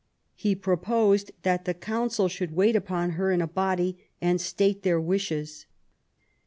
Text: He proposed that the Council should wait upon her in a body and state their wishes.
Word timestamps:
He 0.33 0.55
proposed 0.55 1.31
that 1.43 1.65
the 1.65 1.75
Council 1.75 2.27
should 2.27 2.55
wait 2.55 2.75
upon 2.75 3.11
her 3.11 3.29
in 3.31 3.39
a 3.39 3.45
body 3.45 4.07
and 4.19 4.41
state 4.41 4.81
their 4.81 4.99
wishes. 4.99 5.67